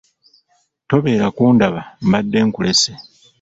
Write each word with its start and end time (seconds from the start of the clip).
Tobeera 0.89 1.27
kundaba 1.35 1.81
mbadde 2.07 2.39
nkulesse. 2.47 2.91